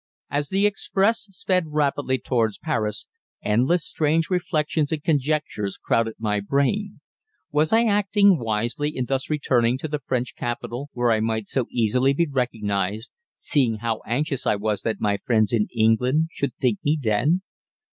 [0.31, 3.05] As the express sped rapidly towards Paris,
[3.43, 7.01] endless strange reflections and conjectures crowded my brain.
[7.51, 11.67] Was I acting wisely in thus returning to the French capital, where I might so
[11.69, 16.79] easily be recognized, seeing how anxious I was that my friends in England should think
[16.83, 17.41] me dead?